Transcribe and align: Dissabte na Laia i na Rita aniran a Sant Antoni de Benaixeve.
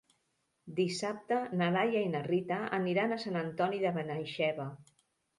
Dissabte 0.77 1.35
na 1.59 1.67
Laia 1.75 2.01
i 2.05 2.07
na 2.13 2.21
Rita 2.27 2.57
aniran 2.77 3.13
a 3.13 3.19
Sant 3.25 3.37
Antoni 3.41 3.83
de 3.85 3.93
Benaixeve. 3.99 4.67